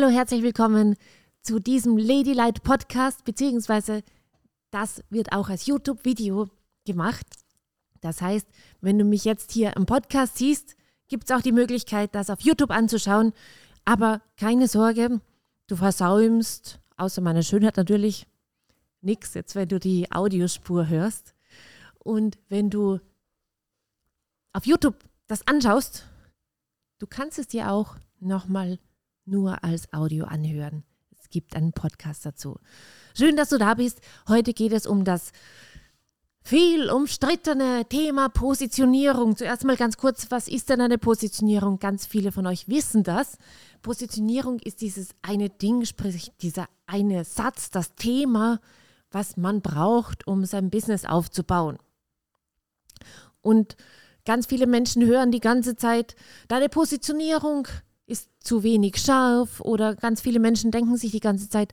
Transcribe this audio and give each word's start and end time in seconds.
Hallo, 0.00 0.10
herzlich 0.10 0.42
willkommen 0.42 0.96
zu 1.42 1.58
diesem 1.58 1.98
Ladylight 1.98 2.62
Podcast, 2.62 3.22
beziehungsweise 3.26 4.02
das 4.70 5.04
wird 5.10 5.32
auch 5.32 5.50
als 5.50 5.66
YouTube-Video 5.66 6.48
gemacht. 6.86 7.26
Das 8.00 8.22
heißt, 8.22 8.46
wenn 8.80 8.98
du 8.98 9.04
mich 9.04 9.26
jetzt 9.26 9.52
hier 9.52 9.76
im 9.76 9.84
Podcast 9.84 10.38
siehst, 10.38 10.74
gibt 11.08 11.24
es 11.24 11.36
auch 11.36 11.42
die 11.42 11.52
Möglichkeit, 11.52 12.14
das 12.14 12.30
auf 12.30 12.40
YouTube 12.40 12.70
anzuschauen. 12.70 13.34
Aber 13.84 14.22
keine 14.38 14.68
Sorge, 14.68 15.20
du 15.66 15.76
versäumst, 15.76 16.80
außer 16.96 17.20
meiner 17.20 17.42
Schönheit 17.42 17.76
natürlich, 17.76 18.26
nichts, 19.02 19.34
jetzt 19.34 19.54
wenn 19.54 19.68
du 19.68 19.78
die 19.78 20.10
Audiospur 20.10 20.88
hörst. 20.88 21.34
Und 21.98 22.38
wenn 22.48 22.70
du 22.70 23.00
auf 24.54 24.64
YouTube 24.64 24.96
das 25.26 25.46
anschaust, 25.46 26.06
du 27.00 27.06
kannst 27.06 27.38
es 27.38 27.48
dir 27.48 27.70
auch 27.70 27.96
nochmal 28.18 28.78
nur 29.30 29.64
als 29.64 29.92
Audio 29.92 30.24
anhören. 30.24 30.84
Es 31.18 31.30
gibt 31.30 31.56
einen 31.56 31.72
Podcast 31.72 32.26
dazu. 32.26 32.58
Schön, 33.16 33.36
dass 33.36 33.48
du 33.48 33.58
da 33.58 33.74
bist. 33.74 34.00
Heute 34.28 34.52
geht 34.52 34.72
es 34.72 34.86
um 34.86 35.04
das 35.04 35.32
viel 36.42 36.90
umstrittene 36.90 37.84
Thema 37.88 38.28
Positionierung. 38.28 39.36
Zuerst 39.36 39.64
mal 39.64 39.76
ganz 39.76 39.96
kurz, 39.96 40.30
was 40.30 40.48
ist 40.48 40.68
denn 40.70 40.80
eine 40.80 40.98
Positionierung? 40.98 41.78
Ganz 41.78 42.06
viele 42.06 42.32
von 42.32 42.46
euch 42.46 42.68
wissen 42.68 43.02
das. 43.02 43.36
Positionierung 43.82 44.58
ist 44.58 44.80
dieses 44.80 45.10
eine 45.22 45.48
Ding, 45.48 45.84
sprich 45.84 46.32
dieser 46.40 46.66
eine 46.86 47.24
Satz, 47.24 47.70
das 47.70 47.94
Thema, 47.94 48.60
was 49.10 49.36
man 49.36 49.60
braucht, 49.60 50.26
um 50.26 50.44
sein 50.44 50.70
Business 50.70 51.04
aufzubauen. 51.04 51.78
Und 53.42 53.76
ganz 54.24 54.46
viele 54.46 54.66
Menschen 54.66 55.04
hören 55.06 55.30
die 55.30 55.40
ganze 55.40 55.76
Zeit, 55.76 56.16
deine 56.48 56.68
Positionierung 56.68 57.68
ist 58.10 58.28
zu 58.40 58.62
wenig 58.62 58.96
scharf 58.98 59.60
oder 59.60 59.94
ganz 59.94 60.20
viele 60.20 60.40
Menschen 60.40 60.70
denken 60.70 60.96
sich 60.96 61.12
die 61.12 61.20
ganze 61.20 61.48
Zeit, 61.48 61.72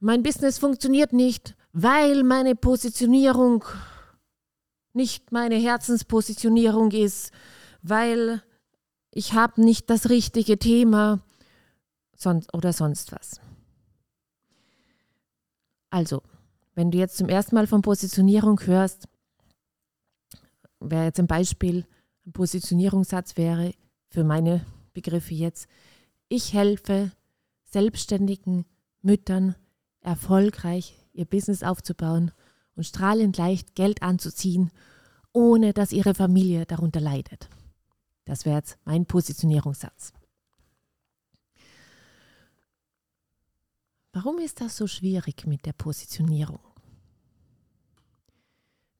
mein 0.00 0.22
Business 0.22 0.58
funktioniert 0.58 1.12
nicht, 1.12 1.54
weil 1.72 2.24
meine 2.24 2.54
Positionierung 2.54 3.64
nicht 4.94 5.32
meine 5.32 5.54
Herzenspositionierung 5.56 6.90
ist, 6.90 7.32
weil 7.82 8.42
ich 9.10 9.32
habe 9.32 9.62
nicht 9.62 9.88
das 9.90 10.10
richtige 10.10 10.58
Thema 10.58 11.20
sonst, 12.16 12.52
oder 12.54 12.72
sonst 12.72 13.12
was. 13.12 13.40
Also, 15.90 16.22
wenn 16.74 16.90
du 16.90 16.98
jetzt 16.98 17.16
zum 17.16 17.28
ersten 17.28 17.54
Mal 17.54 17.66
von 17.66 17.82
Positionierung 17.82 18.60
hörst, 18.64 19.08
wäre 20.80 21.04
jetzt 21.04 21.20
ein 21.20 21.26
Beispiel, 21.26 21.86
ein 22.26 22.32
Positionierungssatz 22.32 23.36
wäre 23.36 23.74
für 24.08 24.24
meine 24.24 24.64
Begriffe 24.92 25.34
jetzt. 25.34 25.66
Ich 26.28 26.52
helfe 26.52 27.12
selbstständigen 27.64 28.66
Müttern 29.02 29.54
erfolgreich 30.00 30.98
ihr 31.12 31.24
Business 31.24 31.62
aufzubauen 31.62 32.32
und 32.74 32.84
strahlend 32.84 33.36
leicht 33.36 33.74
Geld 33.74 34.02
anzuziehen, 34.02 34.70
ohne 35.32 35.72
dass 35.72 35.92
ihre 35.92 36.14
Familie 36.14 36.66
darunter 36.66 37.00
leidet. 37.00 37.48
Das 38.24 38.44
wäre 38.44 38.56
jetzt 38.56 38.78
mein 38.84 39.06
Positionierungssatz. 39.06 40.12
Warum 44.12 44.38
ist 44.38 44.60
das 44.60 44.76
so 44.76 44.86
schwierig 44.86 45.46
mit 45.46 45.64
der 45.64 45.72
Positionierung? 45.72 46.60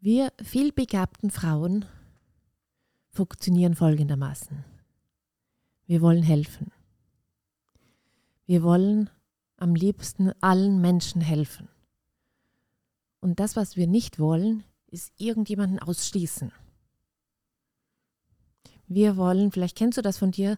Wir 0.01 0.33
vielbegabten 0.43 1.31
Frauen 1.31 1.85
funktionieren 3.11 3.75
folgendermaßen. 3.75 4.72
Wir 5.93 6.01
wollen 6.01 6.23
helfen. 6.23 6.73
Wir 8.47 8.63
wollen 8.63 9.11
am 9.59 9.75
liebsten 9.75 10.33
allen 10.41 10.81
Menschen 10.81 11.21
helfen. 11.21 11.69
Und 13.21 13.41
das, 13.41 13.57
was 13.57 13.77
wir 13.77 13.87
nicht 13.87 14.19
wollen, 14.19 14.65
ist 14.87 15.13
irgendjemanden 15.19 15.81
ausschließen. 15.81 16.51
Wir 18.87 19.19
wollen, 19.19 19.53
vielleicht 19.53 19.77
kennst 19.77 19.99
du 19.99 20.01
das 20.01 20.17
von 20.17 20.31
dir, 20.31 20.57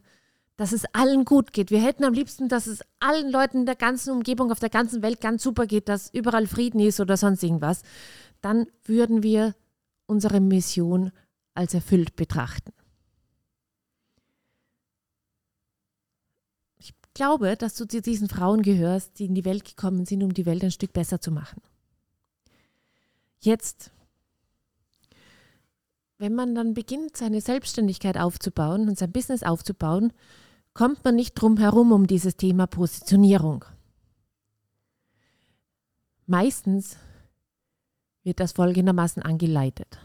dass 0.55 0.71
es 0.71 0.85
allen 0.93 1.25
gut 1.25 1.53
geht. 1.53 1.73
Wir 1.73 1.83
hätten 1.83 2.05
am 2.05 2.15
liebsten, 2.15 2.49
dass 2.49 2.69
es 2.69 2.85
allen 3.01 3.33
Leuten 3.33 3.59
in 3.59 3.67
der 3.67 3.75
ganzen 3.75 4.13
Umgebung, 4.13 4.53
auf 4.53 4.61
der 4.61 4.71
ganzen 4.71 5.03
Welt 5.03 5.21
ganz 5.21 5.43
super 5.43 5.67
geht, 5.67 5.89
dass 5.89 6.15
überall 6.15 6.47
Frieden 6.47 6.79
ist 6.79 7.01
oder 7.01 7.17
sonst 7.17 7.43
irgendwas. 7.43 7.83
Dann 8.41 8.69
würden 8.85 9.25
wir 9.25 9.57
unsere 10.07 10.39
Mission 10.39 11.11
als 11.55 11.75
erfüllt 11.75 12.15
betrachten. 12.15 12.73
Glaube, 17.15 17.57
dass 17.57 17.75
du 17.75 17.87
zu 17.87 18.03
diesen 18.03 18.29
Frauen 18.29 18.63
gehörst, 18.63 19.19
die 19.19 19.27
in 19.27 19.35
die 19.35 19.45
Welt 19.45 19.65
gekommen 19.65 20.05
sind, 20.05 20.23
um 20.23 20.35
die 20.35 20.47
Welt 20.47 20.63
ein 20.65 20.71
Stück 20.71 20.93
besser 20.93 21.21
zu 21.21 21.31
machen. 21.31 21.63
Jetzt, 23.41 23.91
wenn 26.19 26.35
man 26.35 26.55
dann 26.55 26.75
beginnt, 26.75 27.17
seine 27.17 27.41
Selbstständigkeit 27.41 28.19
aufzubauen 28.19 28.89
und 28.89 28.99
sein 28.99 29.13
Business 29.13 29.43
aufzubauen, 29.43 30.13
kommt 30.73 31.05
man 31.05 31.15
nicht 31.15 31.35
drum 31.35 31.57
herum 31.57 31.93
um 31.93 32.07
dieses 32.07 32.37
Thema 32.37 32.67
Positionierung. 32.67 33.65
Meistens 36.27 36.97
wird 38.23 38.41
das 38.41 38.53
folgendermaßen 38.53 39.23
angeleitet. 39.23 39.99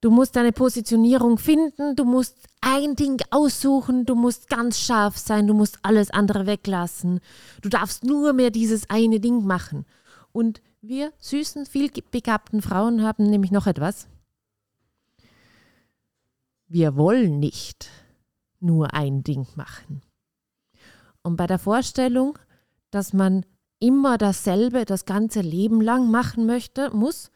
Du 0.00 0.10
musst 0.10 0.36
deine 0.36 0.52
Positionierung 0.52 1.38
finden, 1.38 1.96
du 1.96 2.04
musst 2.04 2.46
ein 2.60 2.94
Ding 2.94 3.20
aussuchen, 3.30 4.06
du 4.06 4.14
musst 4.14 4.48
ganz 4.48 4.78
scharf 4.78 5.18
sein, 5.18 5.48
du 5.48 5.54
musst 5.54 5.78
alles 5.82 6.10
andere 6.10 6.46
weglassen. 6.46 7.20
Du 7.62 7.68
darfst 7.68 8.04
nur 8.04 8.32
mehr 8.32 8.50
dieses 8.50 8.88
eine 8.90 9.18
Ding 9.18 9.44
machen. 9.44 9.86
Und 10.30 10.62
wir 10.80 11.12
süßen, 11.18 11.66
vielbegabten 11.66 12.62
Frauen 12.62 13.02
haben 13.02 13.24
nämlich 13.24 13.50
noch 13.50 13.66
etwas. 13.66 14.06
Wir 16.68 16.96
wollen 16.96 17.40
nicht 17.40 17.90
nur 18.60 18.94
ein 18.94 19.24
Ding 19.24 19.46
machen. 19.56 20.02
Und 21.22 21.36
bei 21.36 21.48
der 21.48 21.58
Vorstellung, 21.58 22.38
dass 22.90 23.12
man 23.12 23.44
immer 23.80 24.16
dasselbe 24.16 24.84
das 24.84 25.06
ganze 25.06 25.40
Leben 25.40 25.80
lang 25.80 26.10
machen 26.10 26.46
möchte, 26.46 26.94
muss, 26.94 27.32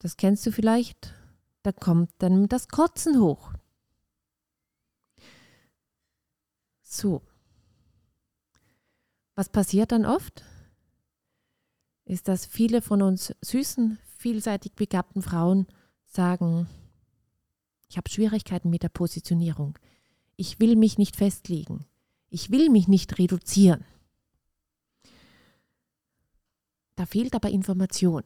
das 0.00 0.16
kennst 0.16 0.44
du 0.44 0.52
vielleicht, 0.52 1.14
da 1.62 1.72
kommt 1.72 2.10
dann 2.18 2.48
das 2.48 2.68
Kotzen 2.68 3.20
hoch. 3.20 3.52
So. 6.82 7.22
Was 9.34 9.48
passiert 9.48 9.92
dann 9.92 10.06
oft? 10.06 10.44
Ist, 12.04 12.28
dass 12.28 12.46
viele 12.46 12.82
von 12.82 13.02
uns 13.02 13.34
süßen, 13.42 13.98
vielseitig 14.18 14.72
begabten 14.74 15.22
Frauen 15.22 15.66
sagen, 16.04 16.68
ich 17.88 17.96
habe 17.96 18.10
Schwierigkeiten 18.10 18.70
mit 18.70 18.82
der 18.82 18.88
Positionierung. 18.88 19.78
Ich 20.36 20.60
will 20.60 20.76
mich 20.76 20.98
nicht 20.98 21.16
festlegen. 21.16 21.86
Ich 22.28 22.50
will 22.50 22.70
mich 22.70 22.88
nicht 22.88 23.18
reduzieren. 23.18 23.84
Da 26.96 27.06
fehlt 27.06 27.34
aber 27.34 27.50
Information. 27.50 28.24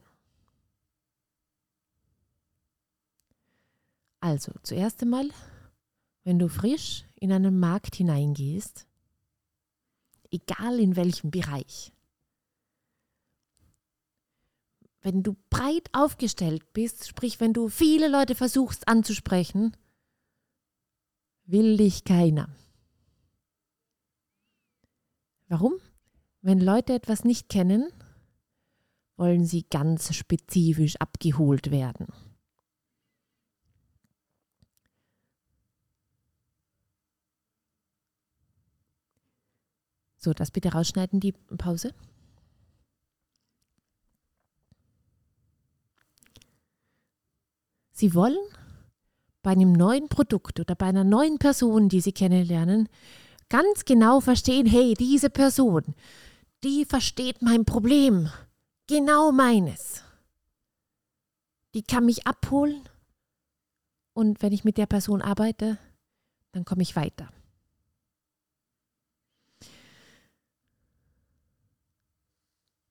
Also, 4.35 4.51
zuerst 4.63 5.01
einmal, 5.01 5.29
wenn 6.25 6.39
du 6.39 6.49
frisch 6.49 7.05
in 7.15 7.31
einen 7.31 7.57
Markt 7.57 7.95
hineingehst, 7.95 8.85
egal 10.29 10.77
in 10.81 10.97
welchem 10.97 11.31
Bereich, 11.31 11.93
wenn 14.99 15.23
du 15.23 15.37
breit 15.49 15.87
aufgestellt 15.93 16.73
bist, 16.73 17.07
sprich 17.07 17.39
wenn 17.39 17.53
du 17.53 17.69
viele 17.69 18.09
Leute 18.09 18.35
versuchst 18.35 18.89
anzusprechen, 18.89 19.77
will 21.45 21.77
dich 21.77 22.03
keiner. 22.03 22.49
Warum? 25.47 25.75
Wenn 26.41 26.59
Leute 26.59 26.91
etwas 26.91 27.23
nicht 27.23 27.47
kennen, 27.47 27.89
wollen 29.15 29.45
sie 29.45 29.63
ganz 29.63 30.13
spezifisch 30.13 30.97
abgeholt 30.97 31.71
werden. 31.71 32.07
So, 40.25 40.33
das 40.33 40.49
bitte 40.49 40.71
rausschneiden, 40.71 41.19
die 41.19 41.33
Pause. 41.33 41.93
Sie 47.91 48.15
wollen 48.15 48.39
bei 49.43 49.51
einem 49.51 49.71
neuen 49.71 50.09
Produkt 50.09 50.59
oder 50.59 50.73
bei 50.73 50.87
einer 50.87 51.03
neuen 51.03 51.37
Person, 51.37 51.89
die 51.89 52.01
Sie 52.01 52.11
kennenlernen, 52.11 52.89
ganz 53.49 53.85
genau 53.85 54.19
verstehen, 54.19 54.65
hey, 54.65 54.95
diese 54.95 55.29
Person, 55.29 55.93
die 56.63 56.85
versteht 56.85 57.43
mein 57.43 57.63
Problem, 57.63 58.31
genau 58.87 59.31
meines. 59.31 60.01
Die 61.75 61.83
kann 61.83 62.07
mich 62.07 62.25
abholen 62.25 62.81
und 64.13 64.41
wenn 64.41 64.53
ich 64.53 64.63
mit 64.63 64.79
der 64.79 64.87
Person 64.87 65.21
arbeite, 65.21 65.77
dann 66.51 66.65
komme 66.65 66.81
ich 66.81 66.95
weiter. 66.95 67.29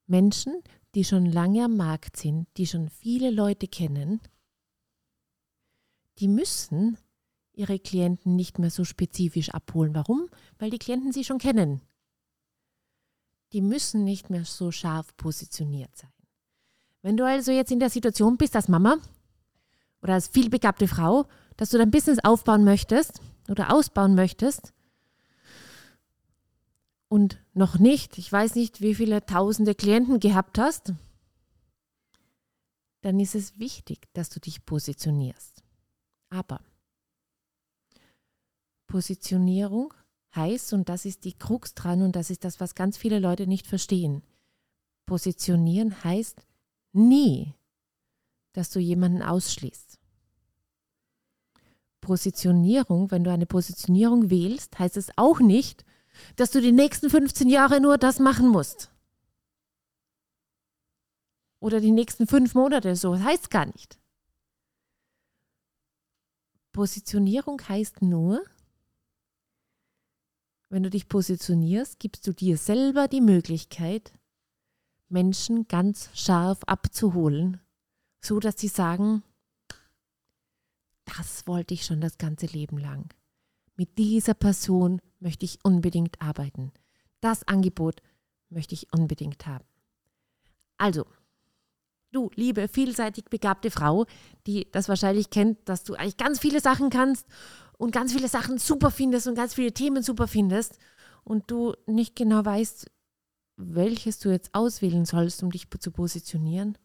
Menschen, 0.07 0.63
die 0.95 1.05
schon 1.05 1.27
lange 1.27 1.65
am 1.65 1.77
Markt 1.77 2.17
sind, 2.17 2.47
die 2.57 2.67
schon 2.67 2.89
viele 2.89 3.31
Leute 3.31 3.69
kennen, 3.69 4.21
die 6.19 6.29
müssen 6.29 6.99
ihre 7.53 7.79
Klienten 7.79 8.37
nicht 8.37 8.59
mehr 8.59 8.71
so 8.71 8.85
spezifisch 8.85 9.51
abholen. 9.51 9.95
Warum? 9.95 10.29
Weil 10.59 10.71
die 10.71 10.79
Klienten 10.79 11.13
sie 11.13 11.25
schon 11.25 11.39
kennen. 11.39 11.81
Die 13.53 13.61
müssen 13.61 14.05
nicht 14.05 14.31
mehr 14.31 14.45
so 14.45 14.71
scharf 14.71 15.17
positioniert 15.17 15.97
sein. 15.97 16.13
Wenn 17.03 17.17
du 17.17 17.25
also 17.25 17.53
jetzt 17.53 17.71
in 17.71 17.81
der 17.81 17.91
Situation 17.91 18.37
bist 18.37 18.57
als 18.57 18.69
Mama 18.69 18.97
oder 20.03 20.15
als 20.15 20.29
vielbegabte 20.29 20.89
Frau, 20.89 21.27
dass 21.57 21.71
du 21.71 21.79
dein 21.79 21.91
Business 21.91 22.19
aufbauen 22.23 22.65
möchtest 22.65 23.21
oder 23.49 23.73
ausbauen 23.73 24.15
möchtest 24.15 24.74
und 27.09 27.39
noch 27.53 27.79
nicht, 27.79 28.19
ich 28.19 28.31
weiß 28.31 28.55
nicht, 28.55 28.81
wie 28.81 28.95
viele 28.95 29.25
tausende 29.25 29.75
Klienten 29.75 30.21
gehabt 30.21 30.59
hast, 30.59 30.93
dann 33.03 33.21
ist 33.21 33.35
es 33.35 33.59
wichtig, 33.59 34.09
dass 34.15 34.31
du 34.31 34.41
dich 34.41 34.65
positionierst. 34.65 35.63
Aber 36.31 36.61
Positionierung 38.87 39.93
heißt, 40.35 40.73
und 40.73 40.89
das 40.89 41.05
ist 41.05 41.25
die 41.25 41.35
Krux 41.35 41.75
dran 41.75 42.03
und 42.03 42.17
das 42.17 42.31
ist 42.31 42.45
das, 42.45 42.61
was 42.61 42.75
ganz 42.75 42.97
viele 42.97 43.19
Leute 43.19 43.47
nicht 43.47 43.67
verstehen, 43.67 44.23
positionieren 45.07 46.03
heißt 46.03 46.47
nie, 46.93 47.55
dass 48.53 48.71
du 48.71 48.79
jemanden 48.79 49.23
ausschließt. 49.23 49.99
Positionierung, 52.01 53.11
wenn 53.11 53.25
du 53.25 53.31
eine 53.31 53.47
Positionierung 53.47 54.31
wählst, 54.31 54.79
heißt 54.79 54.97
es 54.97 55.09
auch 55.17 55.41
nicht, 55.41 55.85
dass 56.37 56.51
du 56.51 56.61
die 56.61 56.73
nächsten 56.73 57.11
15 57.11 57.49
Jahre 57.49 57.81
nur 57.81 57.99
das 57.99 58.19
machen 58.19 58.49
musst. 58.49 58.91
Oder 61.61 61.81
die 61.81 61.93
nächsten 61.93 62.27
fünf 62.27 62.55
Monate 62.55 62.95
so. 62.95 63.15
Das 63.15 63.25
heißt 63.25 63.51
gar 63.51 63.67
nicht. 63.67 63.99
Positionierung 66.73 67.61
heißt 67.67 68.03
nur, 68.03 68.45
wenn 70.69 70.83
du 70.83 70.91
dich 70.91 71.09
positionierst, 71.09 72.01
gibst 72.01 72.27
du 72.27 72.33
dir 72.33 72.59
selber 72.59 73.07
die 73.07 73.21
Möglichkeit, 73.21 74.13
Menschen 75.09 75.69
ganz 75.69 76.11
scharf 76.15 76.65
abzuholen, 76.65 77.61
so 78.21 78.41
dass 78.41 78.59
sie 78.59 78.69
sagen, 78.69 79.23
das 81.05 81.47
wollte 81.47 81.75
ich 81.75 81.85
schon 81.85 82.01
das 82.01 82.19
ganze 82.19 82.47
Leben 82.47 82.79
lang. 82.79 83.15
Mit 83.77 83.99
dieser 83.99 84.35
Person 84.35 85.01
möchte 85.19 85.45
ich 85.45 85.59
unbedingt 85.65 86.21
arbeiten. 86.23 86.73
Das 87.21 87.47
Angebot 87.49 88.01
möchte 88.49 88.75
ich 88.75 88.93
unbedingt 88.93 89.47
haben. 89.47 89.65
Also, 90.79 91.07
du, 92.13 92.31
liebe, 92.35 92.69
vielseitig 92.69 93.25
begabte 93.31 93.71
Frau, 93.71 94.07
die 94.47 94.71
das 94.71 94.89
wahrscheinlich 94.89 95.31
kennt, 95.31 95.69
dass 95.69 95.83
du 95.83 95.95
eigentlich 95.95 96.17
ganz 96.17 96.39
viele 96.39 96.61
Sachen 96.61 96.91
kannst 96.91 97.27
und 97.79 97.91
ganz 97.91 98.13
viele 98.13 98.29
Sachen 98.29 98.59
super 98.59 98.91
findest 98.91 99.27
und 99.27 99.35
ganz 99.35 99.55
viele 99.55 99.73
Themen 99.73 100.03
super 100.03 100.29
findest 100.29 100.79
und 101.25 101.51
du 101.51 101.75
nicht 101.87 102.15
genau 102.15 102.45
weißt, 102.45 102.91
welches 103.57 104.21
du 104.21 104.31
jetzt 104.31 104.55
auswählen 104.55 105.05
sollst, 105.05 105.43
um 105.43 105.51
dich 105.51 105.69
zu 105.81 105.91
positionieren. 105.91 106.79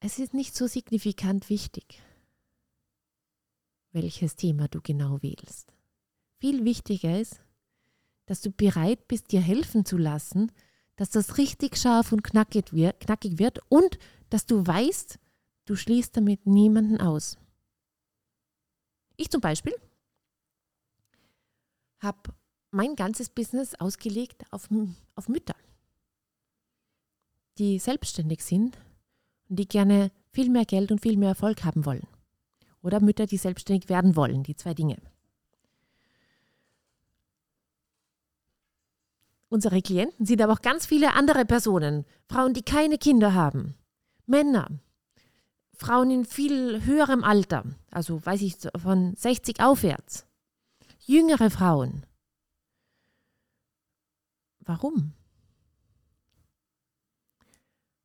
Es 0.00 0.18
ist 0.18 0.34
nicht 0.34 0.54
so 0.54 0.66
signifikant 0.66 1.48
wichtig 1.48 2.02
welches 3.92 4.36
Thema 4.36 4.68
du 4.68 4.80
genau 4.80 5.22
wählst. 5.22 5.72
Viel 6.40 6.64
wichtiger 6.64 7.20
ist, 7.20 7.40
dass 8.26 8.40
du 8.40 8.50
bereit 8.50 9.08
bist, 9.08 9.32
dir 9.32 9.40
helfen 9.40 9.84
zu 9.84 9.96
lassen, 9.98 10.50
dass 10.96 11.10
das 11.10 11.38
richtig 11.38 11.76
scharf 11.76 12.12
und 12.12 12.22
knackig 12.22 12.72
wird 12.72 13.60
und 13.68 13.98
dass 14.30 14.46
du 14.46 14.66
weißt, 14.66 15.18
du 15.66 15.76
schließt 15.76 16.16
damit 16.16 16.46
niemanden 16.46 17.00
aus. 17.00 17.38
Ich 19.16 19.30
zum 19.30 19.40
Beispiel 19.40 19.74
habe 21.98 22.34
mein 22.70 22.96
ganzes 22.96 23.28
Business 23.28 23.74
ausgelegt 23.74 24.44
auf, 24.50 24.68
auf 25.14 25.28
Mütter, 25.28 25.54
die 27.58 27.78
selbstständig 27.78 28.42
sind 28.42 28.78
und 29.48 29.58
die 29.58 29.68
gerne 29.68 30.10
viel 30.32 30.50
mehr 30.50 30.64
Geld 30.64 30.90
und 30.90 31.00
viel 31.00 31.16
mehr 31.16 31.30
Erfolg 31.30 31.64
haben 31.64 31.84
wollen 31.84 32.06
oder 32.82 33.00
Mütter, 33.00 33.26
die 33.26 33.36
selbstständig 33.36 33.88
werden 33.88 34.16
wollen, 34.16 34.42
die 34.42 34.56
zwei 34.56 34.74
Dinge. 34.74 34.98
Unsere 39.48 39.82
Klienten 39.82 40.24
sind 40.24 40.40
aber 40.40 40.54
auch 40.54 40.62
ganz 40.62 40.86
viele 40.86 41.12
andere 41.14 41.44
Personen, 41.44 42.06
Frauen, 42.26 42.54
die 42.54 42.62
keine 42.62 42.96
Kinder 42.96 43.34
haben, 43.34 43.74
Männer, 44.24 44.80
Frauen 45.74 46.10
in 46.10 46.24
viel 46.24 46.84
höherem 46.84 47.22
Alter, 47.22 47.64
also 47.90 48.24
weiß 48.24 48.40
ich 48.42 48.56
von 48.80 49.14
60 49.14 49.60
aufwärts, 49.60 50.26
jüngere 51.00 51.50
Frauen. 51.50 52.06
Warum? 54.60 55.12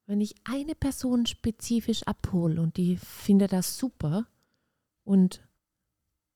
Wenn 0.06 0.22
ich 0.22 0.36
eine 0.44 0.76
Person 0.76 1.26
spezifisch 1.26 2.04
abhole 2.04 2.62
und 2.62 2.78
die 2.78 2.98
findet 2.98 3.54
das 3.54 3.78
super, 3.78 4.28
und 5.08 5.42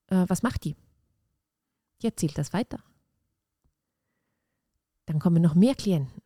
äh, 0.07 0.25
was 0.27 0.43
macht 0.43 0.63
die? 0.63 0.75
Die 2.01 2.07
erzählt 2.07 2.37
das 2.37 2.53
weiter. 2.53 2.79
Dann 5.05 5.19
kommen 5.19 5.41
noch 5.41 5.55
mehr 5.55 5.75
Klienten. 5.75 6.21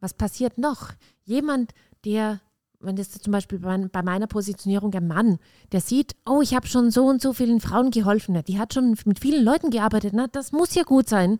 Was 0.00 0.12
passiert 0.12 0.58
noch? 0.58 0.92
Jemand, 1.24 1.72
der, 2.04 2.40
wenn 2.80 2.96
das 2.96 3.10
zum 3.10 3.32
Beispiel 3.32 3.58
bei 3.60 4.02
meiner 4.02 4.26
Positionierung 4.26 4.92
ein 4.94 5.06
Mann, 5.06 5.38
der 5.72 5.80
sieht, 5.80 6.16
oh, 6.26 6.42
ich 6.42 6.54
habe 6.54 6.66
schon 6.66 6.90
so 6.90 7.06
und 7.06 7.22
so 7.22 7.32
vielen 7.32 7.60
Frauen 7.60 7.90
geholfen, 7.90 8.42
die 8.44 8.58
hat 8.58 8.74
schon 8.74 8.96
mit 9.04 9.20
vielen 9.20 9.44
Leuten 9.44 9.70
gearbeitet, 9.70 10.12
na, 10.14 10.26
das 10.26 10.52
muss 10.52 10.74
ja 10.74 10.82
gut 10.82 11.08
sein. 11.08 11.38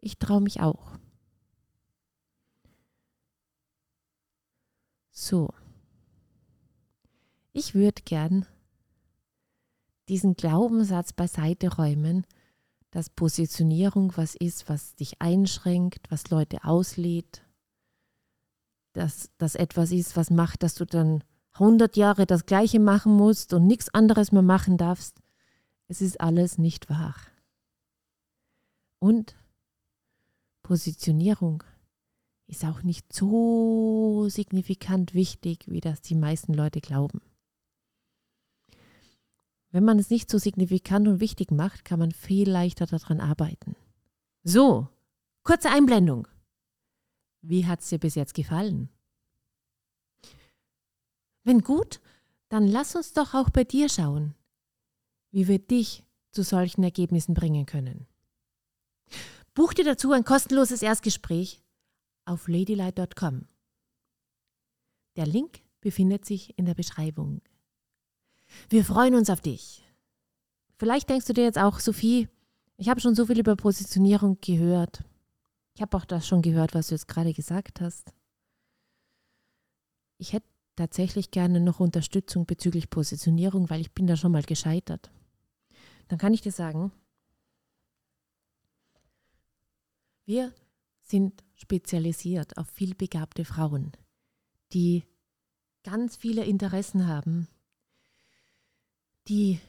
Ich 0.00 0.18
traue 0.18 0.40
mich 0.40 0.60
auch. 0.60 0.98
So. 5.10 5.52
Ich 7.52 7.74
würde 7.74 8.02
gern 8.04 8.46
diesen 10.10 10.34
Glaubenssatz 10.34 11.12
beiseite 11.12 11.76
räumen, 11.76 12.26
dass 12.90 13.08
Positionierung 13.08 14.12
was 14.16 14.34
ist, 14.34 14.68
was 14.68 14.96
dich 14.96 15.22
einschränkt, 15.22 16.10
was 16.10 16.30
Leute 16.30 16.64
auslädt, 16.64 17.42
dass 18.92 19.30
das 19.38 19.54
etwas 19.54 19.92
ist, 19.92 20.16
was 20.16 20.30
macht, 20.30 20.64
dass 20.64 20.74
du 20.74 20.84
dann 20.84 21.22
100 21.52 21.96
Jahre 21.96 22.26
das 22.26 22.44
Gleiche 22.44 22.80
machen 22.80 23.14
musst 23.14 23.52
und 23.54 23.68
nichts 23.68 23.88
anderes 23.94 24.32
mehr 24.32 24.42
machen 24.42 24.76
darfst. 24.76 25.20
Es 25.86 26.00
ist 26.00 26.20
alles 26.20 26.58
nicht 26.58 26.90
wahr. 26.90 27.14
Und 28.98 29.36
Positionierung 30.62 31.62
ist 32.48 32.64
auch 32.64 32.82
nicht 32.82 33.12
so 33.12 34.28
signifikant 34.28 35.14
wichtig, 35.14 35.66
wie 35.68 35.80
das 35.80 36.02
die 36.02 36.16
meisten 36.16 36.52
Leute 36.52 36.80
glauben. 36.80 37.20
Wenn 39.70 39.84
man 39.84 39.98
es 39.98 40.10
nicht 40.10 40.30
so 40.30 40.38
signifikant 40.38 41.06
und 41.06 41.20
wichtig 41.20 41.50
macht, 41.50 41.84
kann 41.84 41.98
man 41.98 42.10
viel 42.10 42.48
leichter 42.48 42.86
daran 42.86 43.20
arbeiten. 43.20 43.76
So, 44.42 44.88
kurze 45.42 45.70
Einblendung. 45.70 46.26
Wie 47.42 47.66
hat 47.66 47.80
es 47.80 47.88
dir 47.88 47.98
bis 47.98 48.16
jetzt 48.16 48.34
gefallen? 48.34 48.88
Wenn 51.44 51.60
gut, 51.62 52.00
dann 52.48 52.66
lass 52.66 52.96
uns 52.96 53.12
doch 53.12 53.34
auch 53.34 53.50
bei 53.50 53.64
dir 53.64 53.88
schauen, 53.88 54.34
wie 55.30 55.46
wir 55.46 55.58
dich 55.58 56.04
zu 56.32 56.42
solchen 56.42 56.82
Ergebnissen 56.82 57.34
bringen 57.34 57.66
können. 57.66 58.06
Buch 59.54 59.72
dir 59.72 59.84
dazu 59.84 60.12
ein 60.12 60.24
kostenloses 60.24 60.82
Erstgespräch 60.82 61.62
auf 62.24 62.48
ladylight.com. 62.48 63.46
Der 65.16 65.26
Link 65.26 65.62
befindet 65.80 66.24
sich 66.24 66.56
in 66.58 66.66
der 66.66 66.74
Beschreibung. 66.74 67.40
Wir 68.68 68.84
freuen 68.84 69.14
uns 69.14 69.30
auf 69.30 69.40
dich. 69.40 69.84
Vielleicht 70.78 71.08
denkst 71.10 71.26
du 71.26 71.32
dir 71.32 71.44
jetzt 71.44 71.58
auch, 71.58 71.78
Sophie, 71.78 72.28
ich 72.76 72.88
habe 72.88 73.00
schon 73.00 73.14
so 73.14 73.26
viel 73.26 73.38
über 73.38 73.56
Positionierung 73.56 74.38
gehört. 74.40 75.04
Ich 75.74 75.82
habe 75.82 75.96
auch 75.96 76.04
das 76.04 76.26
schon 76.26 76.42
gehört, 76.42 76.74
was 76.74 76.88
du 76.88 76.94
jetzt 76.94 77.08
gerade 77.08 77.32
gesagt 77.32 77.80
hast. 77.80 78.12
Ich 80.18 80.32
hätte 80.32 80.48
tatsächlich 80.76 81.30
gerne 81.30 81.60
noch 81.60 81.80
Unterstützung 81.80 82.46
bezüglich 82.46 82.90
Positionierung, 82.90 83.68
weil 83.70 83.80
ich 83.80 83.92
bin 83.92 84.06
da 84.06 84.16
schon 84.16 84.32
mal 84.32 84.42
gescheitert. 84.42 85.10
Dann 86.08 86.18
kann 86.18 86.32
ich 86.32 86.40
dir 86.40 86.52
sagen, 86.52 86.90
wir 90.24 90.52
sind 91.02 91.44
spezialisiert 91.54 92.56
auf 92.56 92.68
vielbegabte 92.68 93.44
Frauen, 93.44 93.92
die 94.72 95.04
ganz 95.82 96.16
viele 96.16 96.44
Interessen 96.44 97.06
haben, 97.06 97.48
die 99.30 99.60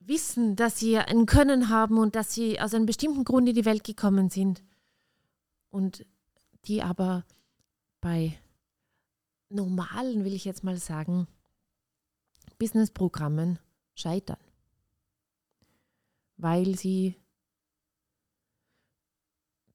wissen, 0.00 0.56
dass 0.56 0.78
sie 0.78 0.98
ein 0.98 1.26
Können 1.26 1.68
haben 1.68 1.98
und 1.98 2.16
dass 2.16 2.34
sie 2.34 2.60
aus 2.60 2.74
einem 2.74 2.86
bestimmten 2.86 3.24
Grund 3.24 3.48
in 3.48 3.54
die 3.54 3.64
Welt 3.64 3.84
gekommen 3.84 4.30
sind. 4.30 4.62
Und 5.70 6.04
die 6.66 6.82
aber 6.82 7.24
bei 8.00 8.36
normalen, 9.48 10.24
will 10.24 10.34
ich 10.34 10.44
jetzt 10.44 10.64
mal 10.64 10.76
sagen, 10.76 11.28
Businessprogrammen 12.58 13.58
scheitern, 13.94 14.40
weil 16.36 16.76
sie 16.76 17.14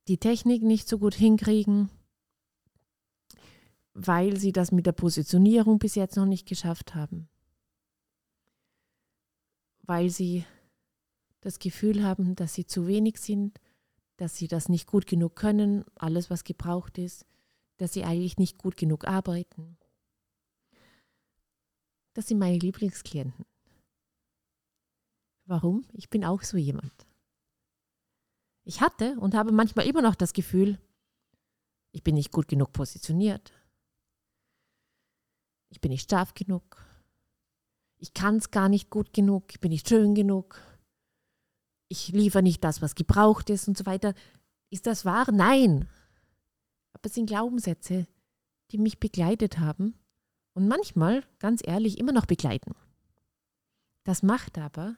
die 0.07 0.17
Technik 0.17 0.61
nicht 0.61 0.89
so 0.89 0.97
gut 0.97 1.13
hinkriegen, 1.13 1.89
weil 3.93 4.37
sie 4.37 4.51
das 4.51 4.71
mit 4.71 4.85
der 4.85 4.93
Positionierung 4.93 5.79
bis 5.79 5.95
jetzt 5.95 6.17
noch 6.17 6.25
nicht 6.25 6.47
geschafft 6.47 6.95
haben, 6.95 7.29
weil 9.83 10.09
sie 10.09 10.45
das 11.41 11.59
Gefühl 11.59 12.03
haben, 12.03 12.35
dass 12.35 12.53
sie 12.53 12.65
zu 12.65 12.87
wenig 12.87 13.17
sind, 13.17 13.59
dass 14.17 14.37
sie 14.37 14.47
das 14.47 14.69
nicht 14.69 14.87
gut 14.87 15.07
genug 15.07 15.35
können, 15.35 15.83
alles 15.95 16.29
was 16.29 16.43
gebraucht 16.43 16.97
ist, 16.97 17.25
dass 17.77 17.93
sie 17.93 18.03
eigentlich 18.03 18.37
nicht 18.37 18.57
gut 18.57 18.77
genug 18.77 19.07
arbeiten. 19.07 19.77
Das 22.13 22.27
sind 22.27 22.37
meine 22.37 22.57
Lieblingsklienten. 22.57 23.45
Warum? 25.45 25.85
Ich 25.93 26.09
bin 26.09 26.23
auch 26.23 26.43
so 26.43 26.57
jemand. 26.57 27.07
Ich 28.63 28.81
hatte 28.81 29.17
und 29.19 29.33
habe 29.33 29.51
manchmal 29.51 29.87
immer 29.87 30.01
noch 30.01 30.15
das 30.15 30.33
Gefühl, 30.33 30.79
ich 31.91 32.03
bin 32.03 32.15
nicht 32.15 32.31
gut 32.31 32.47
genug 32.47 32.71
positioniert. 32.71 33.51
Ich 35.69 35.81
bin 35.81 35.91
nicht 35.91 36.09
scharf 36.09 36.33
genug. 36.33 36.77
Ich 38.01 38.15
kann 38.15 38.37
es 38.37 38.49
gar 38.49 38.67
nicht 38.67 38.89
gut 38.89 39.13
genug. 39.13 39.45
Ich 39.51 39.59
bin 39.59 39.69
nicht 39.69 39.87
schön 39.87 40.15
genug. 40.15 40.59
Ich 41.87 42.07
liefere 42.07 42.41
nicht 42.41 42.63
das, 42.63 42.81
was 42.81 42.95
gebraucht 42.95 43.51
ist 43.51 43.67
und 43.67 43.77
so 43.77 43.85
weiter. 43.85 44.15
Ist 44.71 44.87
das 44.87 45.05
wahr? 45.05 45.31
Nein. 45.31 45.87
Aber 46.93 47.05
es 47.05 47.13
sind 47.13 47.27
Glaubenssätze, 47.27 48.07
die 48.71 48.79
mich 48.79 48.99
begleitet 48.99 49.59
haben 49.59 49.93
und 50.53 50.67
manchmal, 50.67 51.23
ganz 51.37 51.61
ehrlich, 51.63 51.99
immer 51.99 52.11
noch 52.11 52.25
begleiten. 52.25 52.73
Das 54.03 54.23
macht 54.23 54.57
aber, 54.57 54.95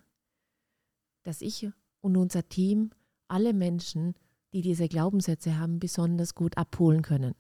dass 1.23 1.41
ich 1.41 1.69
und 1.99 2.15
unser 2.15 2.47
Team 2.47 2.91
alle 3.27 3.53
Menschen, 3.53 4.15
die 4.53 4.61
diese 4.61 4.87
Glaubenssätze 4.87 5.57
haben, 5.57 5.79
besonders 5.79 6.35
gut 6.35 6.57
abholen 6.57 7.01
können. 7.01 7.35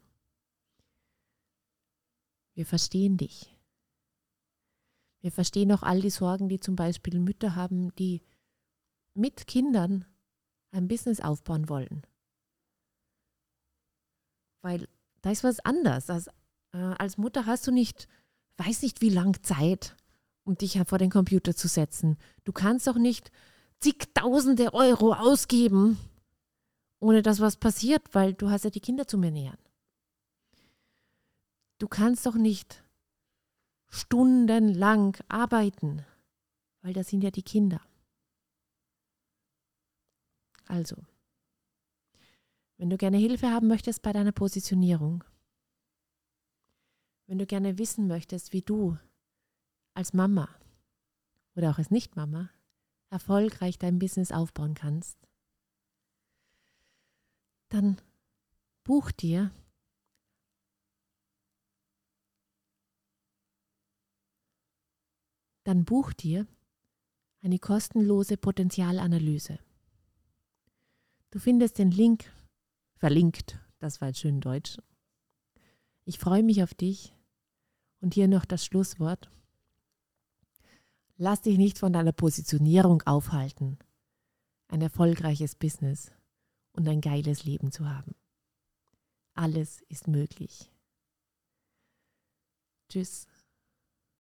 Wir 2.53 2.65
verstehen 2.65 3.15
dich. 3.15 3.52
Wir 5.23 5.31
verstehen 5.31 5.71
auch 5.71 5.83
all 5.83 6.01
die 6.01 6.09
Sorgen, 6.09 6.49
die 6.49 6.59
zum 6.59 6.75
Beispiel 6.75 7.17
Mütter 7.17 7.55
haben, 7.55 7.95
die 7.95 8.21
mit 9.13 9.47
Kindern 9.47 10.05
ein 10.71 10.89
Business 10.89 11.21
aufbauen 11.21 11.69
wollen. 11.69 12.05
Weil 14.61 14.89
da 15.21 15.31
ist 15.31 15.45
was 15.45 15.61
anders. 15.61 16.09
Als, 16.09 16.27
äh, 16.73 16.77
als 16.77 17.17
Mutter 17.17 17.45
hast 17.45 17.65
du 17.65 17.71
nicht, 17.71 18.09
weiß 18.57 18.81
nicht 18.81 18.99
wie 18.99 19.11
lang 19.11 19.41
Zeit, 19.43 19.95
um 20.43 20.57
dich 20.57 20.77
vor 20.85 20.97
den 20.97 21.09
Computer 21.09 21.55
zu 21.55 21.69
setzen. 21.69 22.17
Du 22.43 22.51
kannst 22.51 22.85
doch 22.87 22.97
nicht 22.97 23.31
zigtausende 23.79 24.73
Euro 24.73 25.13
ausgeben, 25.13 25.97
ohne 26.99 27.21
dass 27.21 27.39
was 27.39 27.55
passiert, 27.55 28.13
weil 28.13 28.33
du 28.33 28.49
hast 28.49 28.65
ja 28.65 28.69
die 28.69 28.81
Kinder 28.81 29.07
zu 29.07 29.17
mir 29.17 29.31
nähern. 29.31 29.57
Du 31.77 31.87
kannst 31.87 32.25
doch 32.25 32.35
nicht 32.35 32.83
stundenlang 33.93 35.15
arbeiten, 35.29 36.03
weil 36.81 36.93
das 36.93 37.09
sind 37.09 37.23
ja 37.23 37.29
die 37.29 37.43
Kinder. 37.43 37.79
Also, 40.65 40.95
wenn 42.77 42.89
du 42.89 42.97
gerne 42.97 43.17
Hilfe 43.17 43.51
haben 43.51 43.67
möchtest 43.67 44.01
bei 44.01 44.11
deiner 44.11 44.31
Positionierung, 44.31 45.23
wenn 47.27 47.37
du 47.37 47.45
gerne 47.45 47.77
wissen 47.77 48.07
möchtest, 48.07 48.51
wie 48.51 48.63
du 48.63 48.97
als 49.93 50.13
Mama 50.13 50.49
oder 51.55 51.69
auch 51.69 51.77
als 51.77 51.91
Nicht-Mama 51.91 52.49
erfolgreich 53.11 53.77
dein 53.77 53.99
Business 53.99 54.31
aufbauen 54.31 54.73
kannst, 54.73 55.19
dann 57.69 58.01
buch 58.83 59.11
dir 59.11 59.51
dann 65.63 65.85
buch 65.85 66.13
dir 66.13 66.47
eine 67.41 67.59
kostenlose 67.59 68.37
Potenzialanalyse. 68.37 69.59
Du 71.31 71.39
findest 71.39 71.77
den 71.77 71.91
Link 71.91 72.31
verlinkt, 72.95 73.59
das 73.79 73.99
war 73.99 74.09
jetzt 74.09 74.19
schön 74.19 74.39
Deutsch. 74.39 74.77
Ich 76.05 76.19
freue 76.19 76.43
mich 76.43 76.63
auf 76.63 76.73
dich 76.73 77.13
und 78.01 78.13
hier 78.13 78.27
noch 78.27 78.45
das 78.45 78.65
Schlusswort. 78.65 79.29
Lass 81.17 81.41
dich 81.41 81.57
nicht 81.57 81.79
von 81.79 81.93
deiner 81.93 82.11
Positionierung 82.11 83.01
aufhalten, 83.03 83.77
ein 84.67 84.81
erfolgreiches 84.81 85.55
Business 85.55 86.11
und 86.73 86.87
ein 86.87 87.01
geiles 87.01 87.45
Leben 87.45 87.71
zu 87.71 87.89
haben. 87.89 88.15
Alles 89.33 89.81
ist 89.89 90.07
möglich. 90.07 90.69
Tschüss. 92.89 93.27